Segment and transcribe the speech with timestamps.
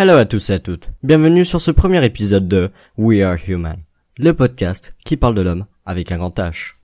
[0.00, 0.92] Hello à tous et à toutes.
[1.02, 3.74] Bienvenue sur ce premier épisode de We Are Human,
[4.16, 6.74] le podcast qui parle de l'homme avec un grand H.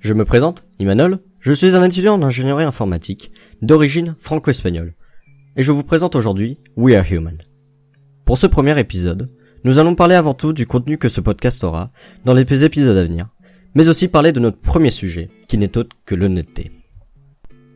[0.00, 4.94] Je me présente, Imanol, je suis un étudiant en ingénierie informatique d'origine franco-espagnole.
[5.58, 7.36] Et je vous présente aujourd'hui We Are Human.
[8.26, 9.30] Pour ce premier épisode,
[9.62, 11.92] nous allons parler avant tout du contenu que ce podcast aura
[12.24, 13.28] dans les épisodes à venir,
[13.76, 16.72] mais aussi parler de notre premier sujet, qui n'est autre que l'honnêteté.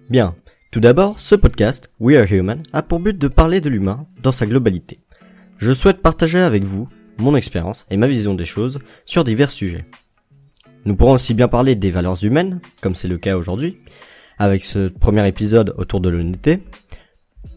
[0.08, 0.34] Bien,
[0.72, 4.32] tout d'abord, ce podcast, We Are Human, a pour but de parler de l'humain dans
[4.32, 4.98] sa globalité.
[5.58, 9.84] Je souhaite partager avec vous mon expérience et ma vision des choses sur divers sujets.
[10.84, 13.76] Nous pourrons aussi bien parler des valeurs humaines, comme c'est le cas aujourd'hui,
[14.36, 16.64] avec ce premier épisode autour de l'honnêteté,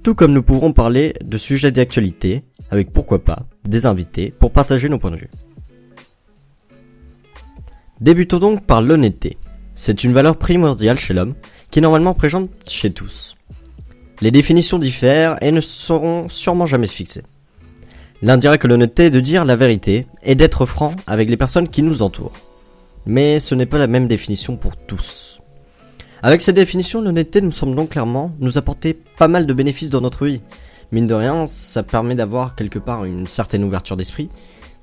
[0.03, 2.41] tout comme nous pourrons parler de sujets d'actualité,
[2.71, 5.29] avec pourquoi pas des invités pour partager nos points de vue.
[8.02, 9.38] Débutons donc par l'honnêteté.
[9.75, 11.35] C'est une valeur primordiale chez l'homme,
[11.71, 13.35] qui est normalement présente chez tous.
[14.21, 17.23] Les définitions diffèrent et ne seront sûrement jamais fixées.
[18.21, 21.67] L'un dirait que l'honnêteté est de dire la vérité et d'être franc avec les personnes
[21.67, 22.33] qui nous entourent
[23.05, 25.41] mais ce n'est pas la même définition pour tous.
[26.25, 29.99] Avec cette définition, l'honnêteté nous semble donc clairement nous apporter pas mal de bénéfices dans
[29.99, 30.39] notre vie.
[30.93, 34.30] Mine de rien, ça permet d'avoir quelque part une certaine ouverture d'esprit,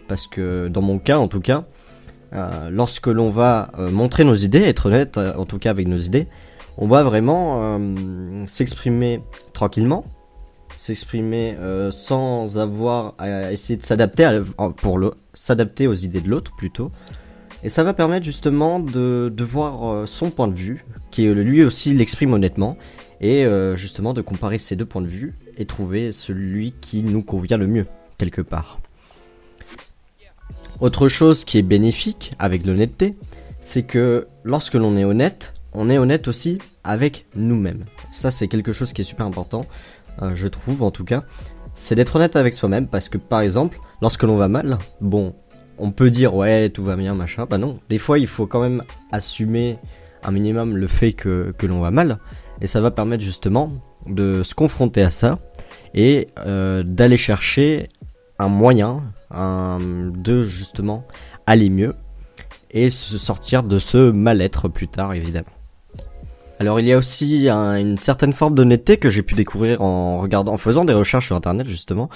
[0.07, 1.65] parce que dans mon cas en tout cas,
[2.35, 5.89] euh, lorsque l'on va euh, montrer nos idées, être honnête euh, en tout cas avec
[5.89, 6.29] nos idées,
[6.77, 7.79] on va vraiment
[8.47, 9.23] s'exprimer
[9.55, 10.05] tranquillement,
[10.77, 11.57] s'exprimer
[11.91, 14.41] sans avoir à essayer de s'adapter
[14.77, 14.99] pour
[15.35, 16.91] s'adapter aux idées de l'autre plutôt,
[17.63, 21.93] et ça va permettre justement de, voir euh, son point de vue, qui lui aussi
[21.95, 22.77] l'exprime honnêtement,
[23.21, 27.23] et euh, justement de comparer ces deux points de vue et trouver celui qui nous
[27.23, 27.87] convient le mieux,
[28.19, 28.81] quelque part.
[30.81, 33.15] Autre chose qui est bénéfique avec l'honnêteté,
[33.61, 37.85] c'est que lorsque l'on est honnête, on est honnête aussi avec nous-mêmes.
[38.13, 39.67] Ça c'est quelque chose qui est super important,
[40.23, 41.25] euh, je trouve en tout cas.
[41.75, 45.35] C'est d'être honnête avec soi-même parce que par exemple, lorsque l'on va mal, bon,
[45.81, 48.61] on peut dire ouais tout va bien machin, bah non, des fois il faut quand
[48.61, 48.83] même
[49.13, 49.79] assumer
[50.23, 52.19] un minimum le fait que, l'on va mal
[52.61, 53.73] et ça va permettre justement
[54.07, 55.39] de se confronter à ça
[55.95, 57.89] et euh, d'aller chercher
[58.39, 59.03] un moyen
[59.33, 61.07] de justement
[61.47, 61.95] aller mieux
[62.71, 65.60] et se sortir de ce mal-être plus tard évidemment.
[66.61, 70.53] Alors il y a aussi une certaine forme d'honnêteté que j'ai pu découvrir en regardant,
[70.53, 72.11] en faisant des recherches sur internet justement,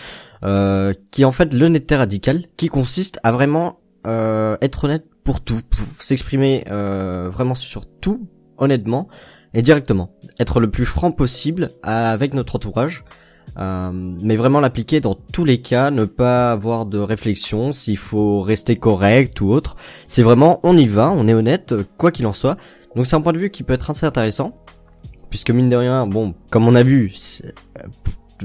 [0.45, 5.41] euh, qui est en fait l'honnêteté radicale, qui consiste à vraiment euh, être honnête pour
[5.41, 5.61] tout,
[5.99, 8.29] s'exprimer euh, vraiment sur tout
[8.59, 9.09] honnêtement
[9.55, 13.03] et directement, être le plus franc possible avec notre entourage.
[13.57, 18.43] Euh, mais vraiment l'appliquer dans tous les cas, ne pas avoir de réflexion, s'il faut
[18.43, 19.77] rester correct ou autre.
[20.09, 22.57] C'est vraiment on y va, on est honnête, quoi qu'il en soit.
[22.97, 24.57] Donc c'est un point de vue qui peut être assez intéressant,
[25.31, 27.13] puisque mine de rien, bon, comme on a vu,
[27.45, 27.89] euh,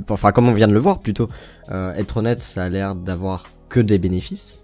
[0.09, 1.29] enfin comme on vient de le voir plutôt,
[1.71, 4.57] euh, être honnête, ça a l'air d'avoir que des bénéfices.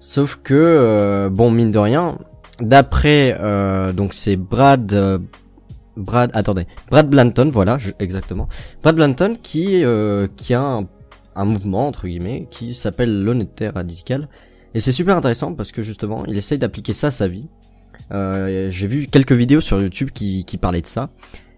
[0.00, 2.18] Sauf que, euh, bon, mine de rien,
[2.60, 3.38] d'après,
[3.94, 5.20] donc c'est Brad,
[5.96, 8.48] Brad, attendez, Brad Blanton, voilà, exactement,
[8.82, 9.84] Brad Blanton qui
[10.36, 10.80] qui a
[11.36, 14.28] un mouvement entre guillemets qui s'appelle l'honnêteté radicale.
[14.74, 17.46] Et c'est super intéressant parce que justement, il essaye d'appliquer ça à sa vie.
[18.12, 21.10] Euh, j'ai vu quelques vidéos sur YouTube qui, qui parlaient de ça.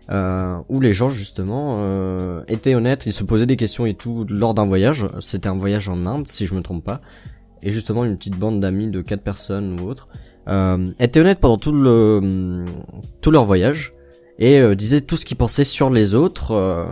[0.09, 4.25] Euh, où les gens justement euh, étaient honnêtes, ils se posaient des questions et tout
[4.29, 5.07] lors d'un voyage.
[5.21, 7.01] C'était un voyage en Inde, si je me trompe pas.
[7.63, 10.09] Et justement, une petite bande d'amis de quatre personnes ou autres
[10.49, 12.65] euh, étaient honnêtes pendant tout le
[13.21, 13.95] tout leur voyage
[14.39, 16.85] et euh, disaient tout ce qu'ils pensaient sur les autres, euh,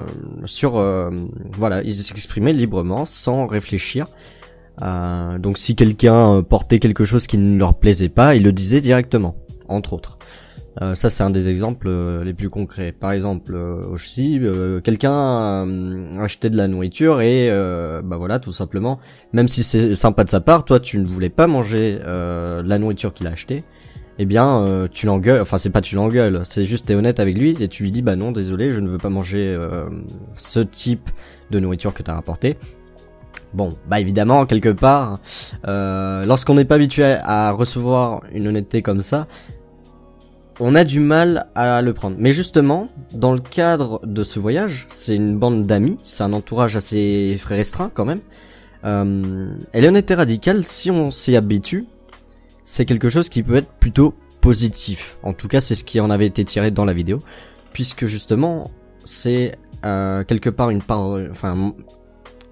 [0.44, 1.10] sur euh,
[1.52, 4.06] voilà, ils s'exprimaient librement sans réfléchir
[4.82, 8.80] euh, donc si quelqu'un portait quelque chose qui ne leur plaisait pas, il le disait
[8.80, 9.36] directement,
[9.68, 10.18] entre autres.
[10.82, 12.90] Euh, ça c'est un des exemples euh, les plus concrets.
[12.90, 14.40] Par exemple, aussi,
[14.82, 15.68] quelqu'un
[16.20, 17.50] achetait de la nourriture et
[18.04, 18.98] bah voilà, tout simplement,
[19.32, 23.14] même si c'est sympa de sa part, toi tu ne voulais pas manger la nourriture
[23.14, 23.62] qu'il a acheté,
[24.18, 27.56] eh bien tu l'engueules, enfin c'est pas tu l'engueules, c'est juste t'es honnête avec lui
[27.60, 29.56] et tu lui dis bah non désolé, je ne veux pas manger
[30.36, 31.10] ce type
[31.50, 32.56] de nourriture que t'as rapporté
[33.52, 35.20] Bon, bah évidemment, quelque part,
[35.68, 39.28] euh, lorsqu'on n'est pas habitué à recevoir une honnêteté comme ça,
[40.60, 42.16] on a du mal à le prendre.
[42.18, 46.76] Mais justement, dans le cadre de ce voyage, c'est une bande d'amis, c'est un entourage
[46.76, 48.20] assez restreint quand même.
[48.84, 51.86] Euh, et l'honnêteté radicale, si on s'y habitue,
[52.64, 55.18] c'est quelque chose qui peut être plutôt positif.
[55.22, 57.22] En tout cas, c'est ce qui en avait été tiré dans la vidéo,
[57.72, 58.70] puisque justement,
[59.04, 61.74] c'est euh, quelque part une part, enfin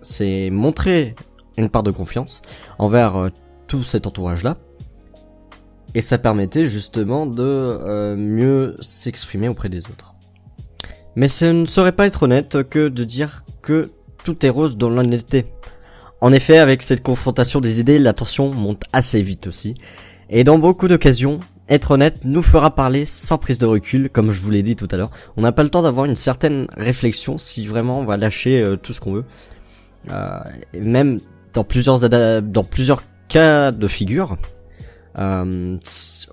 [0.02, 1.14] c'est montrer
[1.56, 2.42] une part de confiance
[2.78, 3.28] envers euh,
[3.66, 4.56] tout cet entourage-là.
[5.94, 10.14] Et ça permettait justement de euh, mieux s'exprimer auprès des autres.
[11.16, 13.90] Mais ce ne serait pas être honnête que de dire que
[14.24, 15.46] tout est rose dans l'honnêteté.
[16.22, 19.74] En effet, avec cette confrontation des idées, la tension monte assez vite aussi.
[20.30, 24.40] Et dans beaucoup d'occasions, être honnête nous fera parler sans prise de recul, comme je
[24.40, 25.10] vous l'ai dit tout à l'heure.
[25.36, 28.76] On n'a pas le temps d'avoir une certaine réflexion si vraiment on va lâcher euh,
[28.76, 29.24] tout ce qu'on veut.
[30.10, 30.40] Euh,
[30.74, 31.20] même
[31.54, 34.36] dans plusieurs dans plusieurs cas de figure,
[35.18, 35.76] euh,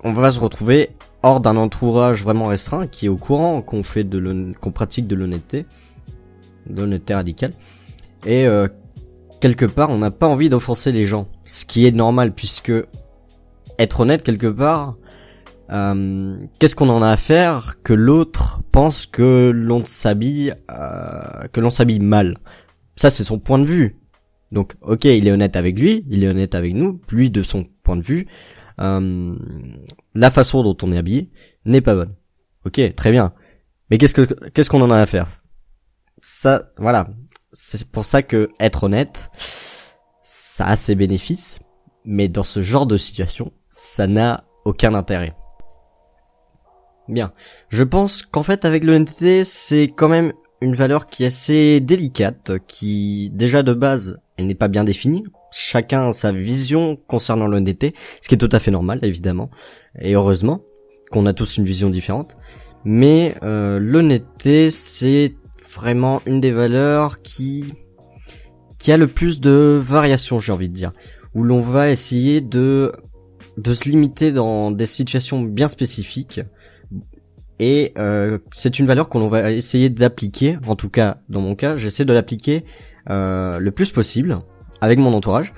[0.04, 0.90] on va se retrouver
[1.22, 5.14] hors d'un entourage vraiment restreint qui est au courant qu'on fait de qu'on pratique de
[5.14, 5.66] l'honnêteté,
[6.68, 7.52] de l'honnêteté radicale,
[8.26, 8.68] et euh,
[9.40, 12.72] quelque part on n'a pas envie d'offenser les gens, ce qui est normal puisque
[13.78, 14.96] être honnête quelque part,
[15.70, 21.60] euh, qu'est-ce qu'on en a à faire que l'autre pense que l'on s'habille, euh, que
[21.60, 22.38] l'on s'habille mal?
[23.00, 23.96] Ça c'est son point de vue.
[24.52, 27.64] Donc ok, il est honnête avec lui, il est honnête avec nous, lui de son
[27.82, 28.26] point de vue.
[28.78, 29.34] Euh,
[30.14, 31.30] la façon dont on est habillé
[31.64, 32.14] n'est pas bonne.
[32.66, 33.32] Ok, très bien.
[33.88, 35.28] Mais qu'est-ce que qu'est-ce qu'on en a à faire?
[36.20, 37.08] Ça, voilà.
[37.54, 39.30] C'est pour ça que être honnête,
[40.22, 41.58] ça a ses bénéfices,
[42.04, 45.34] mais dans ce genre de situation, ça n'a aucun intérêt.
[47.08, 47.32] Bien.
[47.70, 52.52] Je pense qu'en fait, avec l'honnêteté, c'est quand même une valeur qui est assez délicate,
[52.66, 55.24] qui déjà de base, elle n'est pas bien définie.
[55.52, 59.50] Chacun a sa vision concernant l'honnêteté, ce qui est tout à fait normal, évidemment,
[59.98, 60.62] et heureusement
[61.10, 62.36] qu'on a tous une vision différente.
[62.84, 65.34] Mais euh, l'honnêteté, c'est
[65.72, 67.74] vraiment une des valeurs qui
[68.78, 70.92] qui a le plus de variations, j'ai envie de dire,
[71.34, 72.92] où l'on va essayer de
[73.56, 76.40] de se limiter dans des situations bien spécifiques
[77.60, 81.76] et euh, c'est une valeur qu'on va essayer d'appliquer, en tout cas dans mon cas,
[81.76, 82.64] j'essaie de l'appliquer
[83.10, 84.38] euh, le plus possible
[84.80, 85.52] avec mon entourage,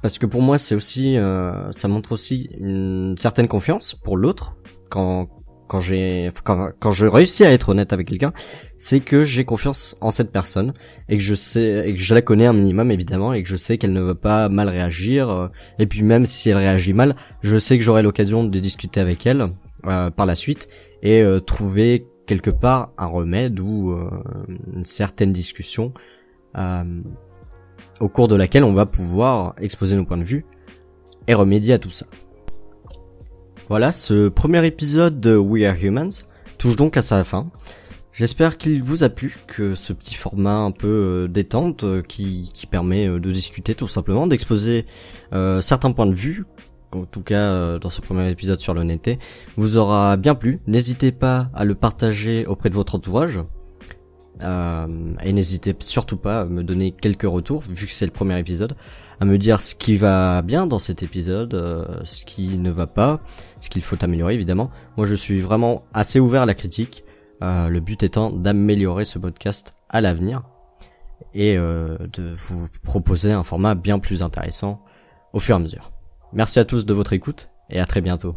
[0.00, 4.56] parce que pour moi c'est aussi, euh, ça montre aussi une certaine confiance pour l'autre.
[4.90, 5.28] Quand
[5.66, 8.32] quand j'ai quand, quand je réussis à être honnête avec quelqu'un,
[8.78, 10.72] c'est que j'ai confiance en cette personne
[11.08, 13.56] et que je sais et que je la connais un minimum évidemment et que je
[13.56, 15.50] sais qu'elle ne va pas mal réagir.
[15.80, 19.26] Et puis même si elle réagit mal, je sais que j'aurai l'occasion de discuter avec
[19.26, 19.48] elle
[19.86, 20.68] euh, par la suite
[21.02, 24.10] et euh, trouver quelque part un remède ou euh,
[24.74, 25.92] une certaine discussion
[26.56, 27.02] euh,
[28.00, 30.44] au cours de laquelle on va pouvoir exposer nos points de vue
[31.26, 32.06] et remédier à tout ça.
[33.68, 36.24] Voilà, ce premier épisode de We Are Humans
[36.58, 37.50] touche donc à sa fin.
[38.12, 43.06] J'espère qu'il vous a plu, que ce petit format un peu détente qui, qui permet
[43.06, 44.84] de discuter tout simplement, d'exposer
[45.60, 46.44] certains points de vue
[46.92, 49.18] en tout cas euh, dans ce premier épisode sur l'honnêteté,
[49.56, 50.60] vous aura bien plu.
[50.66, 53.40] N'hésitez pas à le partager auprès de votre entourage.
[54.42, 58.38] Euh, et n'hésitez surtout pas à me donner quelques retours, vu que c'est le premier
[58.38, 58.74] épisode,
[59.20, 62.86] à me dire ce qui va bien dans cet épisode, euh, ce qui ne va
[62.86, 63.20] pas,
[63.60, 64.70] ce qu'il faut améliorer évidemment.
[64.96, 67.04] Moi je suis vraiment assez ouvert à la critique,
[67.42, 70.42] le but étant d'améliorer ce podcast à l'avenir
[71.32, 74.82] et de vous proposer un format bien plus intéressant
[75.32, 75.90] au fur et à mesure.
[76.32, 78.36] Merci à tous de votre écoute et à très bientôt.